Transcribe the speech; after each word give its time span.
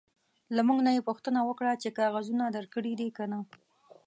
له 0.55 0.61
موږ 0.67 0.79
نه 0.85 0.91
یې 0.95 1.01
پوښتنه 1.09 1.39
وکړه 1.43 1.73
چې 1.81 1.95
کاغذونه 1.99 2.45
درکړي 2.55 2.93
دي 2.99 3.07
که 3.17 3.23
نه. 3.31 3.39